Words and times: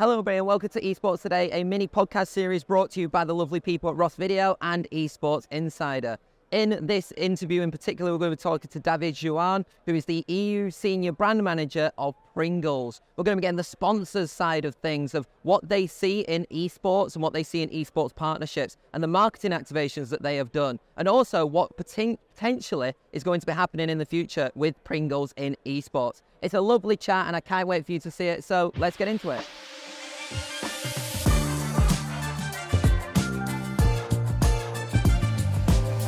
Hello, 0.00 0.14
everybody, 0.14 0.38
and 0.38 0.46
welcome 0.46 0.70
to 0.70 0.80
Esports 0.80 1.20
Today, 1.20 1.50
a 1.52 1.62
mini 1.62 1.86
podcast 1.86 2.28
series 2.28 2.64
brought 2.64 2.90
to 2.92 3.00
you 3.00 3.06
by 3.10 3.22
the 3.22 3.34
lovely 3.34 3.60
people 3.60 3.90
at 3.90 3.96
Ross 3.96 4.14
Video 4.14 4.56
and 4.62 4.88
Esports 4.92 5.46
Insider. 5.50 6.16
In 6.52 6.78
this 6.80 7.12
interview, 7.18 7.60
in 7.60 7.70
particular, 7.70 8.10
we're 8.10 8.16
going 8.16 8.30
to 8.30 8.36
be 8.38 8.40
talking 8.40 8.70
to 8.70 8.80
David 8.80 9.14
Juvany, 9.14 9.66
who 9.84 9.94
is 9.94 10.06
the 10.06 10.24
EU 10.26 10.70
Senior 10.70 11.12
Brand 11.12 11.44
Manager 11.44 11.92
of 11.98 12.14
Pringles. 12.32 13.02
We're 13.18 13.24
going 13.24 13.36
to 13.36 13.40
be 13.40 13.42
getting 13.42 13.58
the 13.58 13.62
sponsors 13.62 14.32
side 14.32 14.64
of 14.64 14.74
things, 14.76 15.14
of 15.14 15.28
what 15.42 15.68
they 15.68 15.86
see 15.86 16.20
in 16.20 16.46
esports 16.50 17.14
and 17.14 17.22
what 17.22 17.34
they 17.34 17.42
see 17.42 17.60
in 17.60 17.68
esports 17.68 18.14
partnerships, 18.14 18.78
and 18.94 19.02
the 19.02 19.06
marketing 19.06 19.50
activations 19.50 20.08
that 20.08 20.22
they 20.22 20.36
have 20.36 20.50
done, 20.50 20.80
and 20.96 21.08
also 21.08 21.44
what 21.44 21.76
poten- 21.76 22.16
potentially 22.34 22.94
is 23.12 23.22
going 23.22 23.40
to 23.40 23.46
be 23.46 23.52
happening 23.52 23.90
in 23.90 23.98
the 23.98 24.06
future 24.06 24.50
with 24.54 24.82
Pringles 24.82 25.34
in 25.36 25.58
esports. 25.66 26.22
It's 26.40 26.54
a 26.54 26.60
lovely 26.62 26.96
chat, 26.96 27.26
and 27.26 27.36
I 27.36 27.40
can't 27.40 27.68
wait 27.68 27.84
for 27.84 27.92
you 27.92 28.00
to 28.00 28.10
see 28.10 28.28
it. 28.28 28.44
So 28.44 28.72
let's 28.78 28.96
get 28.96 29.06
into 29.06 29.28
it. 29.28 29.46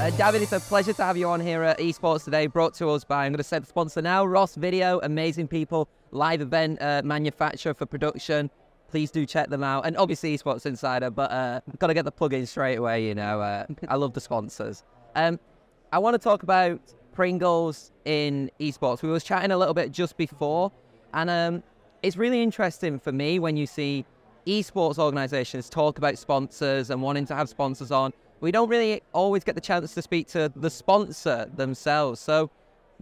Uh, 0.02 0.10
David, 0.10 0.42
it's 0.42 0.50
a 0.50 0.58
pleasure 0.58 0.92
to 0.92 1.04
have 1.04 1.16
you 1.16 1.28
on 1.28 1.38
here 1.38 1.62
at 1.62 1.78
Esports 1.78 2.24
today, 2.24 2.48
brought 2.48 2.74
to 2.74 2.90
us 2.90 3.04
by, 3.04 3.24
I'm 3.24 3.30
going 3.30 3.36
to 3.36 3.44
say 3.44 3.60
the 3.60 3.66
sponsor 3.66 4.02
now, 4.02 4.24
Ross 4.24 4.56
Video, 4.56 4.98
amazing 5.04 5.46
people, 5.46 5.88
live 6.10 6.40
event 6.40 6.82
uh, 6.82 7.02
manufacturer 7.04 7.72
for 7.72 7.86
production. 7.86 8.50
Please 8.90 9.12
do 9.12 9.24
check 9.24 9.48
them 9.48 9.62
out. 9.62 9.86
And 9.86 9.96
obviously, 9.96 10.36
Esports 10.36 10.66
Insider, 10.66 11.08
but 11.10 11.30
uh, 11.30 11.60
got 11.78 11.86
to 11.86 11.94
get 11.94 12.04
the 12.04 12.10
plug 12.10 12.34
in 12.34 12.46
straight 12.46 12.78
away, 12.78 13.06
you 13.06 13.14
know. 13.14 13.40
Uh, 13.40 13.66
I 13.86 13.94
love 13.94 14.12
the 14.12 14.20
sponsors. 14.20 14.82
Um, 15.14 15.38
I 15.92 16.00
want 16.00 16.14
to 16.14 16.18
talk 16.18 16.42
about 16.42 16.80
Pringles 17.12 17.92
in 18.04 18.50
esports. 18.58 19.02
We 19.02 19.08
was 19.08 19.22
chatting 19.22 19.52
a 19.52 19.56
little 19.56 19.72
bit 19.72 19.92
just 19.92 20.16
before, 20.16 20.72
and 21.14 21.30
um, 21.30 21.62
it's 22.02 22.16
really 22.16 22.42
interesting 22.42 22.98
for 22.98 23.12
me 23.12 23.38
when 23.38 23.56
you 23.56 23.68
see 23.68 24.04
esports 24.48 24.98
organizations 24.98 25.70
talk 25.70 25.98
about 25.98 26.18
sponsors 26.18 26.90
and 26.90 27.00
wanting 27.00 27.24
to 27.26 27.36
have 27.36 27.48
sponsors 27.48 27.92
on 27.92 28.12
we 28.42 28.50
don't 28.50 28.68
really 28.68 29.02
always 29.12 29.44
get 29.44 29.54
the 29.54 29.60
chance 29.60 29.94
to 29.94 30.02
speak 30.02 30.26
to 30.26 30.52
the 30.54 30.68
sponsor 30.68 31.48
themselves. 31.54 32.20
So, 32.20 32.50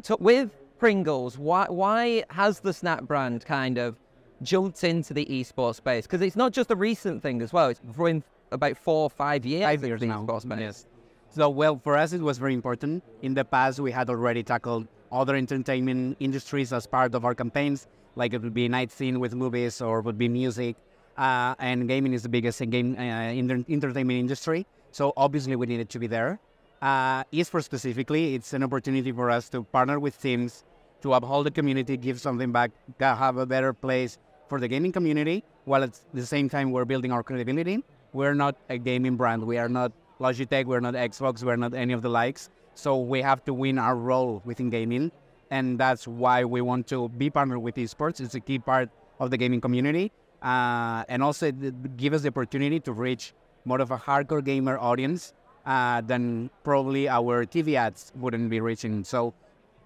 to, 0.04 0.16
with 0.20 0.50
Pringles, 0.78 1.38
why 1.38 1.66
why 1.68 2.24
has 2.30 2.60
the 2.60 2.72
Snap 2.72 3.04
brand 3.04 3.44
kind 3.46 3.78
of 3.78 3.98
jumped 4.42 4.84
into 4.84 5.14
the 5.14 5.24
esports 5.26 5.76
space? 5.76 6.06
Because 6.06 6.20
it's 6.20 6.36
not 6.36 6.52
just 6.52 6.70
a 6.70 6.76
recent 6.76 7.22
thing 7.22 7.40
as 7.42 7.52
well. 7.52 7.68
It's 7.70 7.80
been 7.80 8.22
about 8.52 8.76
four 8.76 9.04
or 9.04 9.10
five 9.10 9.46
years. 9.46 9.64
Five 9.64 9.82
years 9.82 10.02
now. 10.02 10.26
Yes. 10.60 10.86
So, 11.30 11.48
well, 11.48 11.80
for 11.82 11.96
us, 11.96 12.12
it 12.12 12.20
was 12.20 12.36
very 12.38 12.54
important. 12.54 13.02
In 13.22 13.32
the 13.32 13.44
past, 13.44 13.80
we 13.80 13.92
had 13.92 14.10
already 14.10 14.42
tackled 14.42 14.88
other 15.10 15.36
entertainment 15.36 16.16
industries 16.20 16.72
as 16.72 16.86
part 16.86 17.14
of 17.14 17.24
our 17.24 17.34
campaigns, 17.34 17.86
like 18.14 18.34
it 18.34 18.42
would 18.42 18.54
be 18.54 18.68
night 18.68 18.92
scene 18.92 19.18
with 19.20 19.34
movies 19.34 19.80
or 19.80 20.02
would 20.02 20.18
be 20.18 20.28
music. 20.28 20.76
Uh, 21.16 21.54
and 21.58 21.88
gaming 21.88 22.12
is 22.12 22.22
the 22.22 22.28
biggest 22.28 22.58
game 22.70 22.94
uh, 22.98 23.30
in 23.30 23.46
the 23.46 23.64
entertainment 23.68 24.18
industry. 24.18 24.66
So 24.92 25.12
obviously 25.16 25.56
we 25.56 25.66
needed 25.66 25.88
to 25.90 25.98
be 25.98 26.06
there. 26.06 26.38
Uh, 26.82 27.24
esports 27.24 27.64
specifically, 27.64 28.34
it's 28.34 28.52
an 28.52 28.62
opportunity 28.62 29.12
for 29.12 29.30
us 29.30 29.48
to 29.50 29.62
partner 29.62 30.00
with 30.00 30.20
teams 30.20 30.64
to 31.02 31.14
uphold 31.14 31.46
the 31.46 31.50
community, 31.50 31.96
give 31.96 32.20
something 32.20 32.52
back, 32.52 32.70
have 33.00 33.36
a 33.36 33.46
better 33.46 33.72
place 33.72 34.18
for 34.48 34.60
the 34.60 34.68
gaming 34.68 34.92
community, 34.92 35.44
while 35.64 35.82
at 35.82 35.98
the 36.12 36.26
same 36.26 36.48
time 36.48 36.72
we're 36.72 36.84
building 36.84 37.12
our 37.12 37.22
credibility. 37.22 37.82
We're 38.12 38.34
not 38.34 38.56
a 38.68 38.78
gaming 38.78 39.16
brand. 39.16 39.44
We 39.44 39.58
are 39.58 39.68
not 39.68 39.92
Logitech. 40.20 40.66
We're 40.66 40.80
not 40.80 40.94
Xbox. 40.94 41.42
We're 41.42 41.56
not 41.56 41.74
any 41.74 41.92
of 41.92 42.02
the 42.02 42.08
likes. 42.08 42.50
So 42.74 42.98
we 42.98 43.22
have 43.22 43.44
to 43.44 43.54
win 43.54 43.78
our 43.78 43.96
role 43.96 44.42
within 44.44 44.70
gaming, 44.70 45.12
and 45.50 45.78
that's 45.78 46.08
why 46.08 46.44
we 46.44 46.60
want 46.60 46.86
to 46.88 47.08
be 47.08 47.30
partnered 47.30 47.62
with 47.62 47.76
esports. 47.76 48.20
It's 48.20 48.34
a 48.34 48.40
key 48.40 48.58
part 48.58 48.90
of 49.18 49.30
the 49.30 49.36
gaming 49.36 49.60
community, 49.60 50.12
uh, 50.42 51.04
and 51.08 51.22
also 51.22 51.52
give 51.52 52.14
us 52.14 52.22
the 52.22 52.28
opportunity 52.28 52.80
to 52.80 52.92
reach 52.92 53.32
more 53.70 53.80
of 53.80 53.90
a 53.92 54.00
hardcore 54.06 54.44
gamer 54.50 54.76
audience 54.90 55.32
uh, 55.64 56.00
than 56.00 56.50
probably 56.64 57.08
our 57.08 57.46
TV 57.54 57.74
ads 57.86 58.12
wouldn't 58.16 58.50
be 58.50 58.60
reaching. 58.68 59.04
So 59.04 59.32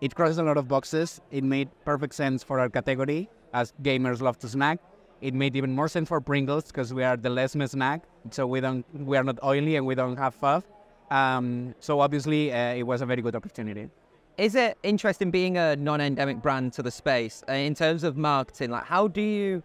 it 0.00 0.14
crosses 0.14 0.38
a 0.38 0.42
lot 0.42 0.56
of 0.56 0.66
boxes. 0.68 1.20
It 1.30 1.44
made 1.44 1.68
perfect 1.84 2.14
sense 2.14 2.42
for 2.42 2.58
our 2.60 2.70
category 2.70 3.28
as 3.52 3.72
gamers 3.82 4.20
love 4.22 4.38
to 4.44 4.48
snack. 4.48 4.78
It 5.20 5.34
made 5.34 5.54
even 5.56 5.72
more 5.80 5.88
sense 5.88 6.08
for 6.08 6.20
Pringles 6.20 6.64
because 6.70 6.94
we 6.98 7.02
are 7.04 7.16
the 7.16 7.30
less 7.30 7.52
snack, 7.52 8.02
so 8.30 8.46
we 8.46 8.60
don't 8.60 8.84
we 9.10 9.16
are 9.16 9.24
not 9.30 9.38
oily 9.52 9.76
and 9.76 9.86
we 9.86 9.94
don't 9.94 10.18
have 10.24 10.34
fluff. 10.34 10.64
Um, 11.10 11.74
so 11.80 12.00
obviously, 12.00 12.52
uh, 12.52 12.80
it 12.80 12.82
was 12.82 13.00
a 13.00 13.06
very 13.06 13.22
good 13.22 13.36
opportunity. 13.36 13.88
Is 14.36 14.54
it 14.54 14.76
interesting 14.82 15.30
being 15.30 15.56
a 15.56 15.76
non-endemic 15.76 16.42
brand 16.42 16.72
to 16.74 16.82
the 16.82 16.90
space 16.90 17.44
uh, 17.48 17.52
in 17.52 17.74
terms 17.74 18.02
of 18.02 18.16
marketing? 18.16 18.70
Like, 18.70 18.84
how 18.84 19.06
do 19.08 19.22
you 19.22 19.62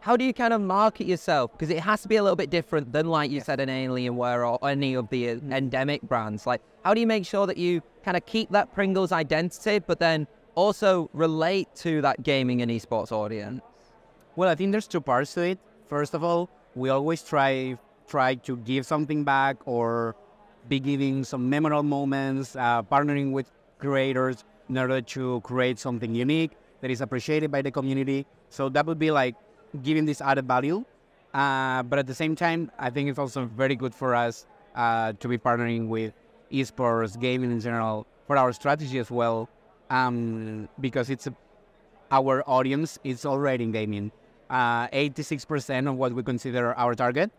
how 0.00 0.16
do 0.16 0.24
you 0.24 0.32
kind 0.32 0.52
of 0.52 0.60
market 0.60 1.06
yourself? 1.06 1.52
Because 1.52 1.70
it 1.70 1.80
has 1.80 2.02
to 2.02 2.08
be 2.08 2.16
a 2.16 2.22
little 2.22 2.36
bit 2.36 2.50
different 2.50 2.92
than, 2.92 3.06
like 3.06 3.30
you 3.30 3.40
said, 3.40 3.60
an 3.60 3.68
Alienware 3.68 4.50
or 4.50 4.68
any 4.68 4.94
of 4.94 5.08
the 5.10 5.30
uh, 5.30 5.38
endemic 5.50 6.00
brands. 6.02 6.46
Like, 6.46 6.62
how 6.84 6.94
do 6.94 7.00
you 7.00 7.06
make 7.06 7.26
sure 7.26 7.46
that 7.46 7.58
you 7.58 7.82
kind 8.02 8.16
of 8.16 8.24
keep 8.24 8.50
that 8.50 8.72
Pringles 8.72 9.12
identity, 9.12 9.78
but 9.78 10.00
then 10.00 10.26
also 10.54 11.10
relate 11.12 11.68
to 11.76 12.00
that 12.00 12.22
gaming 12.22 12.62
and 12.62 12.70
esports 12.70 13.12
audience? 13.12 13.60
Well, 14.36 14.48
I 14.48 14.54
think 14.54 14.72
there's 14.72 14.88
two 14.88 15.02
parts 15.02 15.34
to 15.34 15.42
it. 15.42 15.58
First 15.86 16.14
of 16.14 16.24
all, 16.24 16.48
we 16.74 16.88
always 16.88 17.22
try 17.22 17.76
try 18.08 18.34
to 18.34 18.56
give 18.56 18.84
something 18.86 19.22
back 19.22 19.56
or 19.66 20.16
be 20.68 20.80
giving 20.80 21.22
some 21.22 21.48
memorable 21.48 21.82
moments, 21.82 22.56
uh, 22.56 22.82
partnering 22.82 23.30
with 23.30 23.52
creators 23.78 24.44
in 24.68 24.76
order 24.78 25.00
to 25.00 25.40
create 25.42 25.78
something 25.78 26.14
unique 26.14 26.52
that 26.80 26.90
is 26.90 27.00
appreciated 27.00 27.50
by 27.52 27.62
the 27.62 27.70
community. 27.70 28.26
So 28.48 28.68
that 28.70 28.84
would 28.86 28.98
be 28.98 29.10
like 29.10 29.36
giving 29.82 30.04
this 30.04 30.20
added 30.20 30.46
value. 30.46 30.84
Uh, 31.32 31.82
but 31.84 31.98
at 31.98 32.06
the 32.06 32.14
same 32.14 32.34
time, 32.34 32.70
I 32.78 32.90
think 32.90 33.08
it's 33.08 33.18
also 33.18 33.44
very 33.46 33.76
good 33.76 33.94
for 33.94 34.14
us 34.14 34.46
uh, 34.74 35.12
to 35.20 35.28
be 35.28 35.38
partnering 35.38 35.88
with 35.88 36.12
esports, 36.52 37.18
gaming 37.18 37.50
in 37.52 37.60
general, 37.60 38.06
for 38.26 38.36
our 38.36 38.52
strategy 38.52 38.98
as 38.98 39.10
well, 39.10 39.48
um, 39.90 40.68
because 40.80 41.10
it's 41.10 41.26
a, 41.26 41.34
our 42.10 42.42
audience 42.48 42.98
is 43.04 43.24
already 43.24 43.64
in 43.64 43.72
gaming. 43.72 44.12
Uh, 44.48 44.88
86% 44.88 45.88
of 45.88 45.94
what 45.96 46.12
we 46.12 46.24
consider 46.24 46.74
our 46.74 46.94
target, 46.94 47.30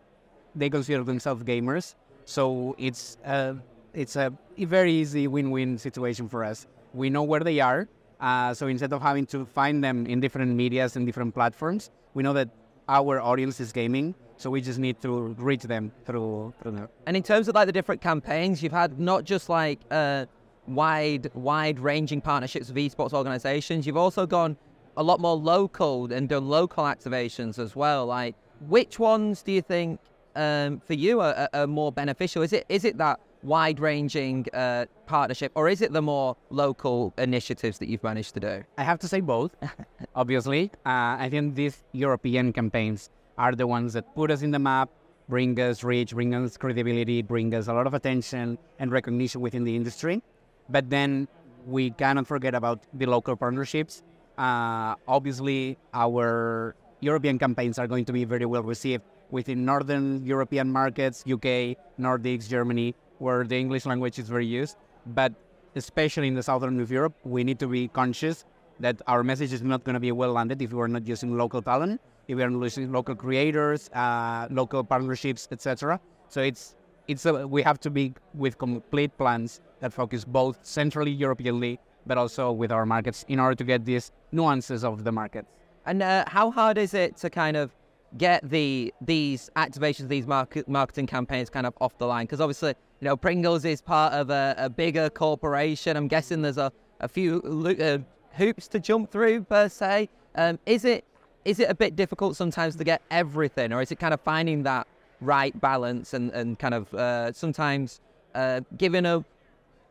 they 0.54 0.70
consider 0.70 1.04
themselves 1.04 1.42
gamers. 1.42 1.94
So 2.24 2.74
it's 2.78 3.18
a, 3.24 3.56
it's 3.92 4.16
a 4.16 4.32
very 4.56 4.92
easy 4.92 5.26
win-win 5.26 5.76
situation 5.76 6.28
for 6.28 6.44
us. 6.44 6.66
We 6.94 7.10
know 7.10 7.22
where 7.22 7.40
they 7.40 7.60
are, 7.60 7.88
uh, 8.20 8.54
so 8.54 8.68
instead 8.68 8.92
of 8.92 9.02
having 9.02 9.26
to 9.26 9.44
find 9.44 9.82
them 9.82 10.06
in 10.06 10.20
different 10.20 10.54
medias 10.54 10.96
and 10.96 11.04
different 11.04 11.34
platforms, 11.34 11.90
we 12.14 12.22
know 12.22 12.32
that 12.32 12.48
our 12.88 13.20
audience 13.20 13.60
is 13.60 13.72
gaming, 13.72 14.14
so 14.36 14.50
we 14.50 14.60
just 14.60 14.78
need 14.78 15.00
to 15.02 15.34
reach 15.38 15.62
them 15.62 15.92
through 16.04 16.52
through. 16.62 16.88
And 17.06 17.16
in 17.16 17.22
terms 17.22 17.48
of 17.48 17.54
like 17.54 17.66
the 17.66 17.72
different 17.72 18.00
campaigns, 18.00 18.62
you've 18.62 18.72
had 18.72 18.98
not 18.98 19.24
just 19.24 19.48
like 19.48 19.80
uh, 19.90 20.26
wide 20.66 21.30
wide 21.34 21.78
ranging 21.78 22.20
partnerships 22.20 22.68
with 22.68 22.76
esports 22.76 23.12
organizations. 23.12 23.86
You've 23.86 23.96
also 23.96 24.26
gone 24.26 24.56
a 24.96 25.02
lot 25.02 25.20
more 25.20 25.36
local 25.36 26.12
and 26.12 26.28
done 26.28 26.48
local 26.48 26.84
activations 26.84 27.58
as 27.58 27.74
well. 27.74 28.06
Like, 28.06 28.34
which 28.68 28.98
ones 28.98 29.42
do 29.42 29.52
you 29.52 29.62
think 29.62 30.00
um, 30.36 30.80
for 30.80 30.94
you 30.94 31.20
are, 31.20 31.48
are, 31.52 31.66
more 31.66 31.92
beneficial? 31.92 32.42
Is 32.42 32.52
it 32.52 32.66
is 32.68 32.84
it 32.84 32.98
that 32.98 33.20
wide 33.42 33.80
ranging 33.80 34.46
uh, 34.52 34.86
partnership, 35.06 35.52
or 35.54 35.68
is 35.68 35.82
it 35.82 35.92
the 35.92 36.02
more 36.02 36.36
local 36.50 37.12
initiatives 37.18 37.78
that 37.78 37.88
you've 37.88 38.02
managed 38.02 38.34
to 38.34 38.40
do? 38.40 38.64
I 38.78 38.84
have 38.84 38.98
to 39.00 39.08
say 39.08 39.20
both, 39.20 39.54
obviously. 40.14 40.70
Uh, 40.86 41.16
I 41.18 41.28
think 41.30 41.54
these 41.54 41.82
European 41.92 42.52
campaigns 42.52 43.10
are 43.38 43.54
the 43.54 43.66
ones 43.66 43.92
that 43.94 44.14
put 44.14 44.30
us 44.30 44.42
in 44.42 44.50
the 44.50 44.58
map, 44.58 44.90
bring 45.28 45.58
us 45.60 45.82
reach, 45.82 46.14
bring 46.14 46.34
us 46.34 46.56
credibility, 46.56 47.22
bring 47.22 47.54
us 47.54 47.68
a 47.68 47.72
lot 47.72 47.86
of 47.86 47.94
attention 47.94 48.58
and 48.78 48.92
recognition 48.92 49.40
within 49.40 49.64
the 49.64 49.74
industry. 49.74 50.22
But 50.68 50.90
then 50.90 51.28
we 51.66 51.90
cannot 51.90 52.26
forget 52.26 52.54
about 52.54 52.80
the 52.94 53.06
local 53.06 53.36
partnerships. 53.36 54.02
Uh, 54.38 54.94
obviously, 55.06 55.78
our 55.92 56.74
European 57.00 57.38
campaigns 57.38 57.78
are 57.78 57.86
going 57.86 58.04
to 58.04 58.12
be 58.12 58.24
very 58.24 58.46
well 58.46 58.62
received 58.62 59.02
within 59.30 59.64
Northern 59.64 60.24
European 60.24 60.70
markets, 60.70 61.24
UK, 61.26 61.76
Nordics, 61.98 62.48
Germany, 62.48 62.94
where 63.22 63.44
the 63.44 63.58
English 63.64 63.86
language 63.86 64.18
is 64.18 64.28
very 64.28 64.46
used. 64.46 64.76
But 65.06 65.32
especially 65.76 66.28
in 66.28 66.34
the 66.34 66.42
southern 66.42 66.80
of 66.80 66.90
Europe, 66.90 67.14
we 67.24 67.44
need 67.44 67.58
to 67.60 67.68
be 67.68 67.88
conscious 67.88 68.44
that 68.80 69.00
our 69.06 69.22
message 69.22 69.52
is 69.52 69.62
not 69.62 69.84
going 69.84 69.94
to 69.94 70.00
be 70.00 70.12
well 70.12 70.32
landed 70.32 70.60
if 70.60 70.72
we 70.72 70.80
are 70.80 70.88
not 70.88 71.06
using 71.06 71.36
local 71.36 71.62
talent, 71.62 72.00
if 72.28 72.36
we 72.36 72.42
are 72.42 72.50
not 72.50 72.62
using 72.62 72.90
local 72.92 73.14
creators, 73.14 73.88
uh, 73.90 74.48
local 74.50 74.82
partnerships, 74.82 75.48
etc. 75.52 76.00
So 76.28 76.40
it's 76.42 76.74
it's 77.08 77.26
a, 77.26 77.46
we 77.46 77.62
have 77.62 77.78
to 77.80 77.90
be 77.90 78.14
with 78.34 78.58
complete 78.58 79.16
plans 79.18 79.60
that 79.80 79.92
focus 79.92 80.24
both 80.24 80.58
centrally 80.62 81.10
Europeanly, 81.10 81.78
but 82.06 82.16
also 82.18 82.52
with 82.52 82.70
our 82.72 82.86
markets 82.86 83.24
in 83.28 83.38
order 83.40 83.54
to 83.54 83.64
get 83.64 83.84
these 83.84 84.12
nuances 84.30 84.84
of 84.84 85.04
the 85.04 85.12
markets. 85.12 85.48
And 85.86 86.02
uh, 86.02 86.24
how 86.26 86.50
hard 86.50 86.78
is 86.78 86.94
it 86.94 87.16
to 87.18 87.30
kind 87.30 87.56
of 87.56 87.74
get 88.16 88.48
the 88.48 88.92
these 89.00 89.50
activations, 89.56 90.08
these 90.08 90.26
market, 90.26 90.68
marketing 90.68 91.06
campaigns 91.06 91.50
kind 91.50 91.66
of 91.66 91.74
off 91.80 91.96
the 91.98 92.06
line? 92.06 92.26
Because 92.26 92.40
obviously, 92.40 92.74
you 93.02 93.08
know, 93.08 93.16
Pringles 93.16 93.64
is 93.64 93.80
part 93.82 94.12
of 94.12 94.30
a, 94.30 94.54
a 94.56 94.70
bigger 94.70 95.10
corporation. 95.10 95.96
I'm 95.96 96.06
guessing 96.06 96.40
there's 96.40 96.56
a, 96.56 96.70
a 97.00 97.08
few 97.08 97.42
uh, 97.80 97.98
hoops 98.36 98.68
to 98.68 98.78
jump 98.78 99.10
through 99.10 99.42
per 99.42 99.68
se. 99.68 100.08
Um, 100.36 100.60
is 100.66 100.84
it 100.84 101.04
is 101.44 101.58
it 101.58 101.68
a 101.68 101.74
bit 101.74 101.96
difficult 101.96 102.36
sometimes 102.36 102.76
to 102.76 102.84
get 102.84 103.02
everything, 103.10 103.72
or 103.72 103.82
is 103.82 103.90
it 103.90 103.98
kind 103.98 104.14
of 104.14 104.20
finding 104.20 104.62
that 104.62 104.86
right 105.20 105.60
balance 105.60 106.14
and, 106.14 106.30
and 106.30 106.60
kind 106.60 106.74
of 106.74 106.94
uh, 106.94 107.32
sometimes 107.32 108.00
uh, 108.36 108.60
giving 108.78 109.04
a 109.04 109.24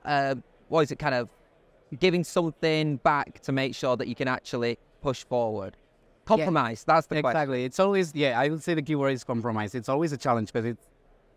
uh, 0.05 0.35
what 0.69 0.79
is 0.83 0.91
it 0.91 0.97
kind 0.97 1.13
of 1.13 1.27
giving 1.99 2.23
something 2.23 2.95
back 2.95 3.41
to 3.41 3.51
make 3.51 3.75
sure 3.75 3.97
that 3.97 4.07
you 4.07 4.15
can 4.15 4.29
actually 4.29 4.77
push 5.01 5.25
forward? 5.25 5.75
Compromise. 6.23 6.85
Yeah, 6.87 6.95
that's 6.95 7.07
the 7.07 7.17
exactly. 7.17 7.45
question. 7.45 7.65
It's 7.65 7.79
always 7.81 8.15
yeah. 8.15 8.39
I 8.39 8.47
would 8.47 8.63
say 8.63 8.73
the 8.73 8.81
keyword 8.81 9.11
is 9.11 9.25
compromise. 9.25 9.75
It's 9.75 9.89
always 9.89 10.13
a 10.13 10.17
challenge 10.17 10.53
because 10.53 10.65
it's 10.65 10.87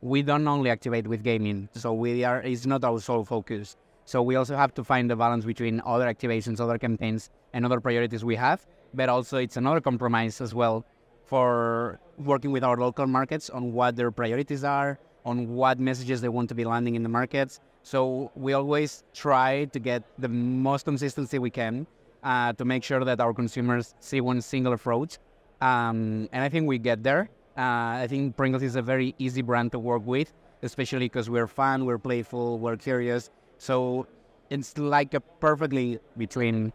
we 0.04 0.20
don't 0.20 0.46
only 0.46 0.68
activate 0.68 1.06
with 1.08 1.22
gaming, 1.24 1.66
so 1.72 1.94
we 1.94 2.24
are 2.24 2.42
it's 2.42 2.66
not 2.66 2.84
our 2.84 3.00
sole 3.00 3.24
focus. 3.24 3.74
So 4.04 4.22
we 4.22 4.36
also 4.36 4.54
have 4.54 4.74
to 4.74 4.84
find 4.84 5.10
the 5.10 5.16
balance 5.16 5.46
between 5.46 5.80
other 5.86 6.04
activations, 6.04 6.60
other 6.60 6.76
campaigns, 6.76 7.30
and 7.54 7.64
other 7.64 7.80
priorities 7.80 8.22
we 8.22 8.36
have. 8.36 8.66
But 8.92 9.08
also 9.08 9.38
it's 9.38 9.56
another 9.56 9.80
compromise 9.80 10.42
as 10.42 10.54
well 10.54 10.84
for 11.24 11.98
working 12.18 12.52
with 12.52 12.62
our 12.62 12.76
local 12.76 13.06
markets 13.06 13.48
on 13.48 13.72
what 13.72 13.96
their 13.96 14.10
priorities 14.10 14.62
are, 14.62 14.98
on 15.24 15.48
what 15.54 15.80
messages 15.80 16.20
they 16.20 16.28
want 16.28 16.50
to 16.50 16.54
be 16.54 16.66
landing 16.66 16.96
in 16.96 17.02
the 17.02 17.08
markets. 17.08 17.60
So 17.82 18.30
we 18.34 18.52
always 18.52 19.04
try 19.14 19.64
to 19.72 19.78
get 19.78 20.02
the 20.18 20.28
most 20.28 20.84
consistency 20.84 21.38
we 21.38 21.48
can 21.48 21.86
uh, 22.22 22.52
to 22.52 22.66
make 22.66 22.84
sure 22.84 23.02
that 23.06 23.20
our 23.20 23.32
consumers 23.32 23.94
see 24.00 24.20
one 24.20 24.42
single 24.42 24.74
approach. 24.74 25.16
Um, 25.62 26.28
and 26.30 26.44
I 26.44 26.50
think 26.50 26.68
we 26.68 26.76
get 26.76 27.02
there. 27.02 27.30
Uh, 27.56 28.02
I 28.02 28.06
think 28.08 28.36
Pringles 28.36 28.62
is 28.62 28.76
a 28.76 28.82
very 28.82 29.14
easy 29.18 29.42
brand 29.42 29.72
to 29.72 29.78
work 29.78 30.02
with, 30.04 30.32
especially 30.62 31.06
because 31.06 31.30
we're 31.30 31.46
fun, 31.46 31.84
we're 31.84 31.98
playful, 31.98 32.58
we're 32.58 32.76
curious. 32.76 33.30
So 33.58 34.06
it's 34.50 34.76
like 34.76 35.14
a 35.14 35.20
perfectly 35.20 36.00
between 36.16 36.72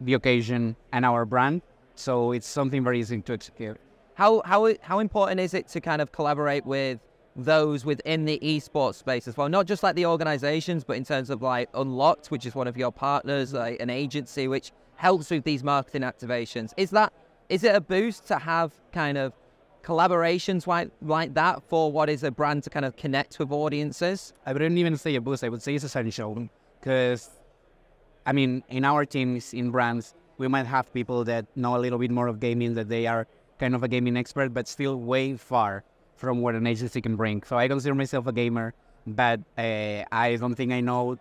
the 0.00 0.14
occasion 0.14 0.76
and 0.92 1.04
our 1.04 1.24
brand. 1.24 1.62
So 1.94 2.32
it's 2.32 2.46
something 2.46 2.84
very 2.84 3.00
easy 3.00 3.20
to 3.20 3.32
execute. 3.32 3.78
How 4.14 4.42
how 4.44 4.72
how 4.82 5.00
important 5.00 5.40
is 5.40 5.54
it 5.54 5.68
to 5.68 5.80
kind 5.80 6.00
of 6.00 6.12
collaborate 6.12 6.64
with 6.64 7.00
those 7.36 7.84
within 7.84 8.24
the 8.24 8.38
esports 8.42 8.96
space 8.96 9.26
as 9.26 9.36
well? 9.36 9.48
Not 9.48 9.66
just 9.66 9.82
like 9.82 9.96
the 9.96 10.06
organizations, 10.06 10.84
but 10.84 10.96
in 10.96 11.04
terms 11.04 11.30
of 11.30 11.42
like 11.42 11.68
Unlocked, 11.74 12.30
which 12.30 12.46
is 12.46 12.54
one 12.54 12.68
of 12.68 12.76
your 12.76 12.92
partners, 12.92 13.52
like 13.52 13.80
an 13.80 13.90
agency 13.90 14.46
which 14.46 14.72
helps 14.96 15.30
with 15.30 15.44
these 15.44 15.64
marketing 15.64 16.02
activations. 16.02 16.72
Is 16.76 16.90
that 16.90 17.12
is 17.48 17.64
it 17.64 17.74
a 17.74 17.80
boost 17.80 18.26
to 18.28 18.38
have 18.38 18.72
kind 18.92 19.18
of 19.18 19.32
collaborations 19.82 20.66
like, 20.66 20.90
like 21.02 21.34
that 21.34 21.62
for 21.68 21.90
what 21.90 22.08
is 22.08 22.22
a 22.22 22.30
brand 22.30 22.62
to 22.64 22.70
kind 22.70 22.84
of 22.84 22.96
connect 22.96 23.38
with 23.38 23.50
audiences? 23.50 24.32
I 24.46 24.52
wouldn't 24.52 24.78
even 24.78 24.96
say 24.96 25.14
a 25.14 25.20
boost. 25.20 25.44
I 25.44 25.48
would 25.48 25.62
say 25.62 25.74
it's 25.74 25.84
essential 25.84 26.48
because, 26.80 27.30
I 28.26 28.32
mean, 28.32 28.62
in 28.68 28.84
our 28.84 29.04
teams, 29.04 29.52
in 29.54 29.70
brands, 29.70 30.14
we 30.38 30.48
might 30.48 30.66
have 30.66 30.92
people 30.92 31.24
that 31.24 31.46
know 31.56 31.76
a 31.76 31.80
little 31.80 31.98
bit 31.98 32.10
more 32.10 32.26
of 32.26 32.40
gaming, 32.40 32.74
that 32.74 32.88
they 32.88 33.06
are 33.06 33.26
kind 33.58 33.74
of 33.74 33.82
a 33.82 33.88
gaming 33.88 34.16
expert, 34.16 34.54
but 34.54 34.66
still 34.66 34.96
way 34.96 35.36
far 35.36 35.84
from 36.16 36.40
what 36.40 36.54
an 36.54 36.66
agency 36.66 37.00
can 37.00 37.16
bring. 37.16 37.42
So 37.42 37.56
I 37.56 37.68
consider 37.68 37.94
myself 37.94 38.26
a 38.26 38.32
gamer, 38.32 38.74
but 39.06 39.40
uh, 39.58 40.04
I 40.12 40.36
don't 40.40 40.54
think 40.54 40.72
I 40.72 40.80
know 40.80 41.18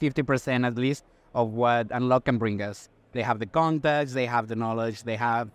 50% 0.00 0.66
at 0.66 0.76
least 0.76 1.04
of 1.34 1.52
what 1.52 1.88
Unlock 1.90 2.24
can 2.24 2.38
bring 2.38 2.60
us. 2.62 2.88
They 3.12 3.22
have 3.22 3.38
the 3.38 3.46
context, 3.46 4.14
they 4.14 4.26
have 4.26 4.48
the 4.48 4.56
knowledge, 4.56 5.02
they 5.02 5.16
have 5.16 5.50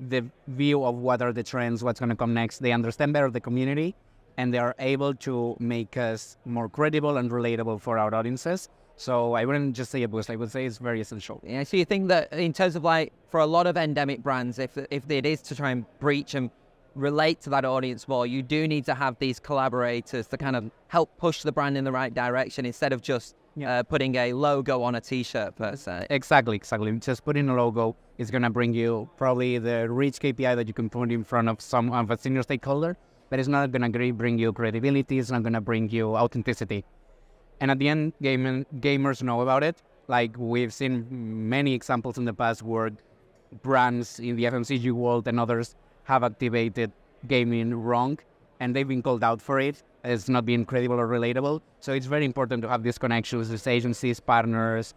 the 0.00 0.24
view 0.48 0.84
of 0.84 0.96
what 0.96 1.22
are 1.22 1.32
the 1.32 1.42
trends, 1.42 1.82
what's 1.82 2.00
going 2.00 2.10
to 2.10 2.16
come 2.16 2.34
next. 2.34 2.58
They 2.58 2.72
understand 2.72 3.12
better 3.12 3.30
the 3.30 3.40
community, 3.40 3.94
and 4.36 4.52
they 4.52 4.58
are 4.58 4.74
able 4.78 5.14
to 5.14 5.56
make 5.58 5.96
us 5.96 6.36
more 6.44 6.68
credible 6.68 7.16
and 7.16 7.30
relatable 7.30 7.80
for 7.80 7.98
our 7.98 8.14
audiences. 8.14 8.68
So 8.96 9.34
I 9.34 9.44
wouldn't 9.44 9.74
just 9.74 9.90
say 9.90 10.02
a 10.04 10.08
boost. 10.08 10.30
I 10.30 10.36
would 10.36 10.50
say 10.50 10.66
it's 10.66 10.78
very 10.78 11.00
essential. 11.00 11.40
Yeah. 11.44 11.64
So 11.64 11.76
you 11.76 11.84
think 11.84 12.08
that 12.08 12.32
in 12.32 12.52
terms 12.52 12.76
of 12.76 12.84
like 12.84 13.12
for 13.28 13.40
a 13.40 13.46
lot 13.46 13.66
of 13.66 13.76
endemic 13.76 14.22
brands, 14.22 14.58
if 14.58 14.76
if 14.90 15.10
it 15.10 15.26
is 15.26 15.42
to 15.42 15.56
try 15.56 15.70
and 15.70 15.84
breach 15.98 16.34
and 16.34 16.50
relate 16.94 17.40
to 17.40 17.50
that 17.50 17.64
audience 17.64 18.06
more, 18.06 18.26
you 18.26 18.42
do 18.42 18.68
need 18.68 18.84
to 18.84 18.94
have 18.94 19.18
these 19.18 19.40
collaborators 19.40 20.28
to 20.28 20.36
kind 20.36 20.54
of 20.54 20.70
help 20.88 21.16
push 21.18 21.42
the 21.42 21.50
brand 21.50 21.76
in 21.76 21.84
the 21.84 21.90
right 21.90 22.14
direction 22.14 22.64
instead 22.64 22.92
of 22.92 23.02
just 23.02 23.34
yeah. 23.56 23.78
uh, 23.78 23.82
putting 23.82 24.14
a 24.16 24.32
logo 24.32 24.82
on 24.82 24.94
a 24.94 25.00
T-shirt 25.00 25.56
per 25.56 25.76
se. 25.76 26.06
Exactly, 26.10 26.56
exactly. 26.56 26.92
Just 26.98 27.24
putting 27.24 27.48
a 27.48 27.54
logo 27.54 27.96
is 28.18 28.30
going 28.30 28.42
to 28.42 28.50
bring 28.50 28.72
you 28.72 29.08
probably 29.16 29.58
the 29.58 29.88
rich 29.90 30.18
KPI 30.18 30.56
that 30.56 30.68
you 30.68 30.74
can 30.74 30.88
put 30.90 31.10
in 31.10 31.24
front 31.24 31.48
of 31.48 31.60
some 31.60 31.92
of 31.92 32.10
a 32.10 32.18
senior 32.18 32.42
stakeholder, 32.42 32.96
but 33.30 33.38
it's 33.38 33.48
not 33.48 33.70
going 33.70 33.90
to 33.92 34.12
bring 34.12 34.38
you 34.38 34.52
credibility. 34.52 35.18
It's 35.18 35.30
not 35.30 35.42
going 35.42 35.52
to 35.54 35.60
bring 35.60 35.88
you 35.88 36.16
authenticity. 36.16 36.84
And 37.60 37.70
at 37.70 37.78
the 37.78 37.88
end, 37.88 38.12
game, 38.20 38.66
gamers 38.80 39.22
know 39.22 39.40
about 39.40 39.62
it. 39.62 39.82
Like 40.08 40.36
we've 40.36 40.72
seen 40.72 41.06
many 41.48 41.72
examples 41.72 42.18
in 42.18 42.24
the 42.24 42.34
past 42.34 42.62
where 42.62 42.90
brands 43.62 44.18
in 44.18 44.36
the 44.36 44.44
FMCG 44.44 44.92
world 44.92 45.26
and 45.28 45.40
others 45.40 45.76
have 46.04 46.24
activated 46.24 46.92
gaming 47.26 47.74
wrong, 47.74 48.18
and 48.60 48.76
they've 48.76 48.86
been 48.86 49.02
called 49.02 49.24
out 49.24 49.40
for 49.40 49.58
it 49.60 49.82
it's 50.04 50.28
not 50.28 50.44
being 50.44 50.64
credible 50.64 51.00
or 51.00 51.08
relatable. 51.08 51.60
So 51.80 51.92
it's 51.92 52.06
very 52.06 52.24
important 52.24 52.62
to 52.62 52.68
have 52.68 52.82
these 52.82 52.98
connections 52.98 53.48
with 53.48 53.66
agencies, 53.66 54.20
partners, 54.20 54.94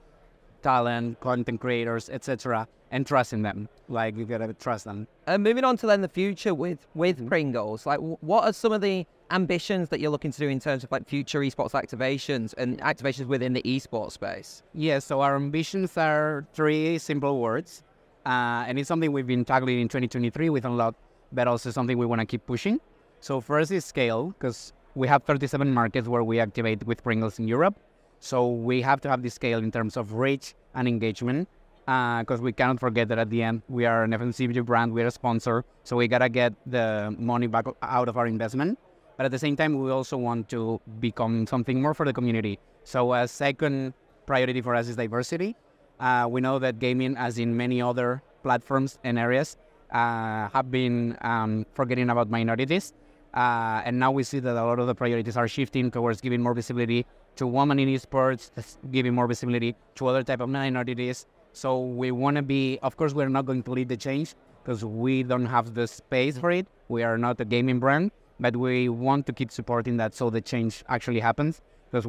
talent, 0.62 1.20
content 1.22 1.62
creators, 1.62 2.10
etc., 2.10 2.68
and 2.92 3.06
trust 3.06 3.34
in 3.34 3.42
them. 3.42 3.68
Like 3.90 4.18
you 4.18 4.26
gotta 4.26 4.54
trust 4.54 4.86
them. 4.86 5.08
And 5.26 5.44
moving 5.44 5.64
on 5.64 5.78
to 5.78 5.88
then 5.88 6.02
the 6.02 6.10
future 6.10 6.54
with 6.54 6.86
with 6.94 7.18
mm-hmm. 7.18 7.28
Pringles, 7.28 7.86
like 7.86 8.00
what 8.00 8.44
are 8.44 8.54
some 8.54 8.72
of 8.72 8.82
the 8.82 9.06
ambitions 9.32 9.90
that 9.90 10.00
you're 10.00 10.12
looking 10.12 10.32
to 10.32 10.40
do 10.40 10.48
in 10.48 10.60
terms 10.60 10.84
of 10.84 10.92
like 10.92 11.06
future 11.06 11.42
esports 11.42 11.72
activations 11.72 12.54
and 12.58 12.80
activations 12.82 13.28
within 13.28 13.54
the 13.54 13.62
esports 13.64 14.14
space? 14.14 14.64
Yeah, 14.74 15.00
so 15.00 15.22
our 15.22 15.36
ambitions 15.36 15.98
are 15.98 16.46
three 16.54 16.98
simple 16.98 17.40
words, 17.40 17.84
uh, 18.26 18.66
and 18.68 18.80
it's 18.80 18.88
something 18.88 19.12
we've 19.12 19.28
been 19.28 19.46
tackling 19.46 19.80
in 19.80 19.88
2023 19.88 20.50
with 20.50 20.66
Unlock, 20.66 20.96
but 21.32 21.48
also 21.48 21.72
something 21.72 21.98
we 21.98 22.06
want 22.06 22.22
to 22.22 22.26
keep 22.26 22.46
pushing. 22.46 22.80
So 23.20 23.42
first 23.42 23.72
is 23.72 23.84
scale, 23.84 24.28
because 24.28 24.74
we 24.98 25.08
have 25.08 25.24
37 25.24 25.72
markets 25.72 26.08
where 26.08 26.24
we 26.24 26.40
activate 26.40 26.84
with 26.88 27.04
Pringles 27.04 27.38
in 27.38 27.48
Europe. 27.48 27.80
So 28.20 28.50
we 28.50 28.82
have 28.82 29.00
to 29.02 29.10
have 29.10 29.22
the 29.22 29.30
scale 29.30 29.60
in 29.60 29.72
terms 29.72 29.96
of 29.96 30.14
reach 30.14 30.56
and 30.74 30.88
engagement 30.88 31.48
because 31.86 32.40
uh, 32.40 32.44
we 32.44 32.52
cannot 32.52 32.80
forget 32.80 33.08
that 33.10 33.20
at 33.20 33.30
the 33.30 33.44
end 33.44 33.62
we 33.70 33.86
are 33.86 34.04
an 34.04 34.12
FMCG 34.12 34.66
brand, 34.66 34.92
we're 34.92 35.06
a 35.06 35.12
sponsor, 35.12 35.64
so 35.84 35.96
we 35.96 36.08
gotta 36.08 36.30
get 36.30 36.52
the 36.66 37.16
money 37.20 37.46
back 37.46 37.66
out 37.84 38.10
of 38.10 38.18
our 38.18 38.26
investment. 38.26 38.80
But 39.18 39.28
at 39.28 39.32
the 39.32 39.40
same 39.40 39.56
time, 39.56 39.80
we 39.82 39.92
also 39.92 40.18
want 40.18 40.50
to 40.50 40.82
become 41.00 41.48
something 41.48 41.82
more 41.82 41.94
for 41.94 42.06
the 42.06 42.14
community. 42.14 42.60
So 42.84 43.14
a 43.14 43.28
second 43.28 43.94
priority 44.26 44.62
for 44.62 44.76
us 44.76 44.88
is 44.88 44.96
diversity. 44.96 45.56
Uh, 46.00 46.28
we 46.30 46.42
know 46.42 46.60
that 46.60 46.80
gaming, 46.80 47.16
as 47.18 47.40
in 47.40 47.56
many 47.56 47.82
other 47.82 48.22
platforms 48.44 49.00
and 49.04 49.18
areas, 49.18 49.58
uh, 49.92 50.50
have 50.50 50.70
been 50.70 51.18
um, 51.22 51.66
forgetting 51.74 52.10
about 52.10 52.30
minorities. 52.30 52.94
Uh, 53.38 53.84
and 53.86 54.00
now 54.00 54.10
we 54.10 54.24
see 54.24 54.40
that 54.40 54.58
a 54.58 54.66
lot 54.66 54.80
of 54.80 54.88
the 54.88 54.96
priorities 54.96 55.38
are 55.38 55.48
shifting 55.48 55.92
towards 55.92 56.22
giving 56.22 56.42
more 56.42 56.56
visibility 56.56 57.06
to 57.36 57.46
women 57.46 57.78
in 57.78 57.88
esports, 57.88 58.50
giving 58.90 59.14
more 59.14 59.28
visibility 59.28 59.76
to 59.94 60.08
other 60.08 60.24
type 60.24 60.42
of 60.42 60.50
minorities. 60.50 61.28
So 61.54 61.80
we 61.80 62.10
want 62.10 62.38
to 62.38 62.42
be, 62.42 62.80
of 62.82 62.98
course, 62.98 63.14
we're 63.14 63.30
not 63.30 63.46
going 63.46 63.62
to 63.62 63.72
lead 63.72 63.90
the 63.90 63.98
change 63.98 64.34
because 64.64 64.84
we 64.84 65.22
don't 65.22 65.46
have 65.46 65.76
the 65.76 65.88
space 65.88 66.40
for 66.40 66.50
it. 66.50 66.66
We 66.88 67.04
are 67.04 67.16
not 67.16 67.40
a 67.40 67.46
gaming 67.46 67.80
brand, 67.80 68.10
but 68.40 68.56
we 68.56 68.90
want 68.90 69.28
to 69.28 69.34
keep 69.34 69.52
supporting 69.52 69.98
that 69.98 70.16
so 70.16 70.32
the 70.32 70.42
change 70.42 70.84
actually 70.90 71.20
happens. 71.20 71.62
Because 71.92 72.08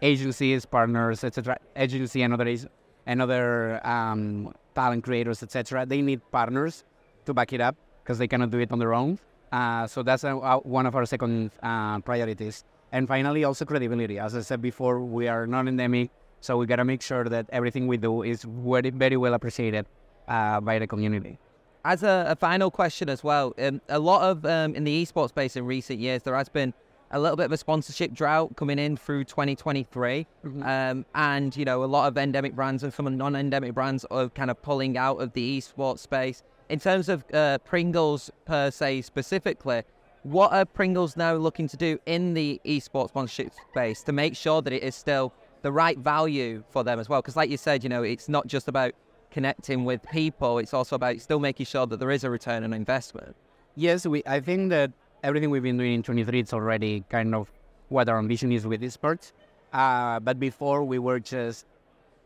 agencies, 0.00 0.64
partners, 0.64 1.24
etc., 1.24 1.58
agency 1.74 2.22
and 2.22 2.32
other 2.32 2.56
and 3.04 3.20
other 3.20 3.84
um, 3.84 4.54
talent 4.76 5.02
creators, 5.02 5.42
etc., 5.42 5.86
they 5.86 6.00
need 6.02 6.20
partners 6.30 6.84
to 7.26 7.34
back 7.34 7.52
it 7.52 7.60
up 7.60 7.74
because 8.04 8.18
they 8.18 8.28
cannot 8.28 8.50
do 8.52 8.60
it 8.60 8.70
on 8.70 8.78
their 8.78 8.94
own. 8.94 9.18
Uh, 9.52 9.86
so 9.86 10.02
that's 10.02 10.24
uh, 10.24 10.34
one 10.62 10.86
of 10.86 10.94
our 10.94 11.06
second 11.06 11.50
uh, 11.62 11.98
priorities. 12.00 12.64
And 12.92 13.06
finally, 13.06 13.44
also 13.44 13.64
credibility. 13.64 14.18
As 14.18 14.34
I 14.34 14.40
said 14.40 14.60
before, 14.60 15.00
we 15.00 15.28
are 15.28 15.46
not 15.46 15.68
endemic, 15.68 16.10
so 16.40 16.56
we 16.56 16.66
got 16.66 16.76
to 16.76 16.84
make 16.84 17.02
sure 17.02 17.24
that 17.24 17.46
everything 17.50 17.86
we 17.86 17.96
do 17.96 18.22
is 18.22 18.42
very, 18.42 18.90
very 18.90 19.16
well 19.16 19.34
appreciated 19.34 19.86
uh, 20.28 20.60
by 20.60 20.78
the 20.78 20.86
community. 20.86 21.38
As 21.84 22.02
a, 22.02 22.26
a 22.28 22.36
final 22.36 22.70
question 22.70 23.08
as 23.08 23.24
well, 23.24 23.54
um, 23.58 23.80
a 23.88 23.98
lot 23.98 24.22
of 24.22 24.44
um, 24.44 24.74
in 24.74 24.84
the 24.84 25.04
esports 25.04 25.30
space 25.30 25.56
in 25.56 25.64
recent 25.64 25.98
years, 25.98 26.22
there 26.22 26.36
has 26.36 26.48
been 26.48 26.74
a 27.12 27.18
little 27.18 27.36
bit 27.36 27.46
of 27.46 27.52
a 27.52 27.56
sponsorship 27.56 28.12
drought 28.12 28.54
coming 28.56 28.78
in 28.78 28.96
through 28.96 29.24
2023. 29.24 30.26
Mm-hmm. 30.44 30.62
Um, 30.62 31.04
and, 31.14 31.56
you 31.56 31.64
know, 31.64 31.82
a 31.82 31.86
lot 31.86 32.06
of 32.06 32.16
endemic 32.16 32.54
brands 32.54 32.82
and 32.82 32.92
some 32.92 33.16
non 33.16 33.34
endemic 33.34 33.74
brands 33.74 34.04
are 34.10 34.28
kind 34.28 34.50
of 34.50 34.60
pulling 34.62 34.96
out 34.96 35.16
of 35.20 35.32
the 35.32 35.58
esports 35.58 36.00
space. 36.00 36.42
In 36.70 36.78
terms 36.78 37.08
of 37.08 37.24
uh, 37.34 37.58
Pringles 37.58 38.30
per 38.44 38.70
se 38.70 39.02
specifically, 39.02 39.82
what 40.22 40.52
are 40.52 40.64
Pringles 40.64 41.16
now 41.16 41.34
looking 41.34 41.66
to 41.66 41.76
do 41.76 41.98
in 42.06 42.32
the 42.32 42.60
esports 42.64 43.08
sponsorship 43.08 43.52
space 43.72 44.04
to 44.04 44.12
make 44.12 44.36
sure 44.36 44.62
that 44.62 44.72
it 44.72 44.84
is 44.84 44.94
still 44.94 45.32
the 45.62 45.72
right 45.72 45.98
value 45.98 46.62
for 46.70 46.84
them 46.84 47.00
as 47.00 47.08
well? 47.08 47.20
Because, 47.20 47.34
like 47.34 47.50
you 47.50 47.56
said, 47.56 47.82
you 47.82 47.88
know, 47.88 48.04
it's 48.04 48.28
not 48.28 48.46
just 48.46 48.68
about 48.68 48.92
connecting 49.32 49.84
with 49.84 50.00
people; 50.12 50.58
it's 50.58 50.72
also 50.72 50.94
about 50.94 51.20
still 51.20 51.40
making 51.40 51.66
sure 51.66 51.86
that 51.86 51.98
there 51.98 52.12
is 52.12 52.22
a 52.22 52.30
return 52.30 52.62
on 52.62 52.72
investment. 52.72 53.34
Yes, 53.74 54.06
we. 54.06 54.22
I 54.24 54.38
think 54.38 54.70
that 54.70 54.92
everything 55.24 55.50
we've 55.50 55.64
been 55.64 55.76
doing 55.76 55.94
in 55.94 56.02
23 56.04 56.38
it's 56.38 56.52
already 56.52 57.02
kind 57.10 57.34
of 57.34 57.50
what 57.88 58.08
our 58.08 58.18
ambition 58.18 58.52
is 58.52 58.64
with 58.64 58.80
esports. 58.80 59.32
Uh, 59.72 60.20
but 60.20 60.38
before 60.38 60.84
we 60.84 61.00
were 61.00 61.18
just 61.18 61.66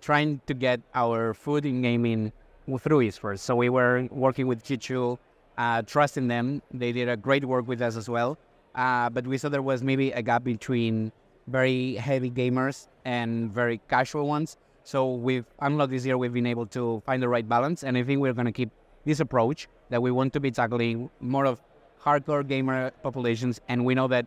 trying 0.02 0.42
to 0.46 0.52
get 0.52 0.80
our 0.94 1.32
food 1.32 1.64
in 1.64 1.80
gaming 1.80 2.30
through 2.66 3.00
esports. 3.00 3.40
So 3.40 3.56
we 3.56 3.68
were 3.68 4.08
working 4.10 4.46
with 4.46 4.64
Chichu, 4.64 5.18
uh, 5.58 5.82
trusting 5.82 6.28
them. 6.28 6.62
They 6.72 6.92
did 6.92 7.08
a 7.08 7.16
great 7.16 7.44
work 7.44 7.68
with 7.68 7.80
us 7.82 7.96
as 7.96 8.08
well. 8.08 8.38
Uh, 8.74 9.10
but 9.10 9.26
we 9.26 9.38
saw 9.38 9.48
there 9.48 9.62
was 9.62 9.82
maybe 9.82 10.10
a 10.12 10.22
gap 10.22 10.44
between 10.44 11.12
very 11.46 11.94
heavy 11.96 12.30
gamers 12.30 12.88
and 13.04 13.52
very 13.52 13.80
casual 13.88 14.26
ones. 14.26 14.56
So 14.82 15.14
we've 15.14 15.46
unlocked 15.60 15.92
this 15.92 16.04
year, 16.04 16.18
we've 16.18 16.32
been 16.32 16.46
able 16.46 16.66
to 16.66 17.02
find 17.06 17.22
the 17.22 17.28
right 17.28 17.48
balance. 17.48 17.84
And 17.84 17.96
I 17.96 18.02
think 18.02 18.20
we're 18.20 18.32
going 18.32 18.46
to 18.46 18.52
keep 18.52 18.70
this 19.04 19.20
approach 19.20 19.68
that 19.90 20.02
we 20.02 20.10
want 20.10 20.32
to 20.32 20.40
be 20.40 20.50
tackling 20.50 21.10
more 21.20 21.44
of 21.44 21.60
hardcore 22.02 22.46
gamer 22.46 22.90
populations. 23.02 23.60
And 23.68 23.84
we 23.84 23.94
know 23.94 24.08
that 24.08 24.26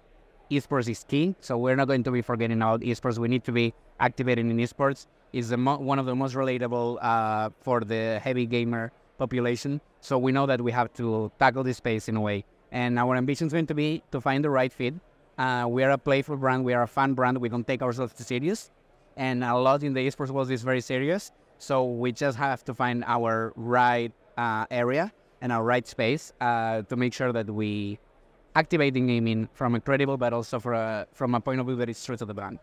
esports 0.50 0.90
is 0.90 1.04
key. 1.04 1.36
So 1.42 1.58
we're 1.58 1.76
not 1.76 1.88
going 1.88 2.04
to 2.04 2.12
be 2.12 2.22
forgetting 2.22 2.58
about 2.58 2.82
esports. 2.82 3.18
We 3.18 3.28
need 3.28 3.44
to 3.46 3.52
be 3.52 3.74
activating 4.00 4.50
in 4.50 4.58
esports. 4.58 5.08
Is 5.34 5.52
one 5.52 6.00
of 6.00 6.06
the 6.06 6.16
most 6.16 6.36
relatable 6.36 6.98
uh, 7.02 7.50
for 7.62 7.82
the 7.82 8.20
heavy 8.24 8.46
gamer 8.46 8.92
population. 9.18 9.82
So 10.00 10.18
we 10.18 10.32
know 10.32 10.46
that 10.46 10.62
we 10.62 10.72
have 10.72 10.94
to 10.94 11.32
tackle 11.38 11.64
this 11.64 11.78
space 11.78 12.08
in 12.08 12.16
a 12.16 12.22
way. 12.22 12.46
And 12.72 12.98
our 12.98 13.16
ambition 13.16 13.48
is 13.48 13.54
going 13.54 13.68
to 13.68 13.74
be 13.74 14.04
to 14.12 14.22
find 14.22 14.44
the 14.44 14.50
right 14.50 14.72
fit. 14.72 14.94
Uh, 15.38 15.66
we 15.70 15.84
are 15.84 15.92
a 15.92 15.98
playful 15.98 16.38
brand. 16.38 16.64
We 16.64 16.74
are 16.74 16.84
a 16.84 16.88
fun 16.88 17.14
brand. 17.14 17.38
We 17.38 17.50
don't 17.50 17.68
take 17.68 17.82
ourselves 17.82 18.14
too 18.14 18.24
serious. 18.24 18.72
And 19.16 19.44
a 19.44 19.56
lot 19.56 19.84
in 19.84 19.94
the 19.94 20.08
esports 20.08 20.30
world 20.30 20.50
is 20.52 20.64
very 20.64 20.82
serious. 20.82 21.32
So 21.58 21.86
we 21.86 22.12
just 22.12 22.38
have 22.38 22.64
to 22.66 22.74
find 22.74 23.04
our 23.06 23.54
right 23.56 24.12
uh, 24.38 24.66
area 24.72 25.12
and 25.42 25.52
our 25.52 25.64
right 25.64 25.88
space 25.88 26.34
uh, 26.40 26.84
to 26.84 26.96
make 26.96 27.14
sure 27.14 27.32
that 27.34 27.50
we 27.50 28.00
activating 28.56 29.08
gaming 29.08 29.50
from 29.54 29.76
a 29.76 29.80
credible, 29.80 30.18
but 30.18 30.34
also 30.34 30.60
a, 30.60 31.06
from 31.14 31.36
a 31.36 31.40
point 31.42 31.60
of 31.60 31.66
view 31.68 31.76
that 31.76 31.90
is 31.90 32.04
true 32.04 32.18
to 32.18 32.26
the 32.26 32.34
brand. 32.34 32.60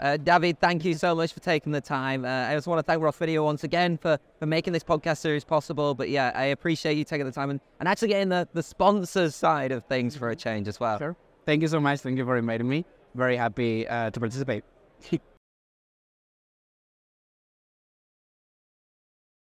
Uh, 0.00 0.16
David, 0.16 0.58
thank 0.58 0.84
you 0.84 0.94
so 0.94 1.14
much 1.14 1.32
for 1.32 1.40
taking 1.40 1.72
the 1.72 1.80
time. 1.80 2.24
Uh, 2.24 2.48
I 2.48 2.54
just 2.54 2.66
want 2.66 2.78
to 2.78 2.82
thank 2.82 3.02
Ross 3.02 3.18
Video 3.18 3.44
once 3.44 3.64
again 3.64 3.98
for, 3.98 4.18
for 4.38 4.46
making 4.46 4.72
this 4.72 4.82
podcast 4.82 5.18
series 5.18 5.44
possible. 5.44 5.94
But 5.94 6.08
yeah, 6.08 6.32
I 6.34 6.44
appreciate 6.44 6.96
you 6.96 7.04
taking 7.04 7.26
the 7.26 7.32
time 7.32 7.50
and, 7.50 7.60
and 7.78 7.88
actually 7.88 8.08
getting 8.08 8.30
the, 8.30 8.48
the 8.54 8.62
sponsors 8.62 9.34
side 9.34 9.72
of 9.72 9.84
things 9.84 10.16
for 10.16 10.30
a 10.30 10.36
change 10.36 10.68
as 10.68 10.80
well. 10.80 10.96
Sure. 10.96 11.16
Thank 11.44 11.60
you 11.60 11.68
so 11.68 11.80
much. 11.80 12.00
Thank 12.00 12.16
you 12.16 12.24
for 12.24 12.38
inviting 12.38 12.68
me. 12.68 12.86
Very 13.14 13.36
happy 13.36 13.86
uh, 13.86 14.10
to 14.10 14.20
participate. 14.20 14.64